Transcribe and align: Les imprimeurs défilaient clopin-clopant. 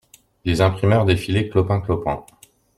Les 0.45 0.61
imprimeurs 0.61 1.05
défilaient 1.05 1.47
clopin-clopant. 1.47 2.25